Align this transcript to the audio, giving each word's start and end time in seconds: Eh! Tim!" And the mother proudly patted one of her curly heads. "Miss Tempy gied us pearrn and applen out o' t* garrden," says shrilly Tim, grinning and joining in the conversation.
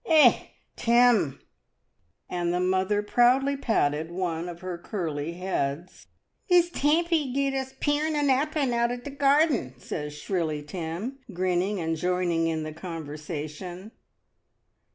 Eh! 0.07 0.47
Tim!" 0.75 1.39
And 2.27 2.51
the 2.51 2.59
mother 2.59 3.03
proudly 3.03 3.55
patted 3.55 4.09
one 4.09 4.49
of 4.49 4.61
her 4.61 4.79
curly 4.79 5.33
heads. 5.33 6.07
"Miss 6.49 6.71
Tempy 6.71 7.31
gied 7.31 7.53
us 7.53 7.73
pearrn 7.79 8.15
and 8.15 8.27
applen 8.31 8.73
out 8.73 8.91
o' 8.91 8.97
t* 8.97 9.11
garrden," 9.11 9.75
says 9.77 10.15
shrilly 10.17 10.63
Tim, 10.63 11.19
grinning 11.31 11.79
and 11.79 11.95
joining 11.95 12.47
in 12.47 12.63
the 12.63 12.73
conversation. 12.73 13.91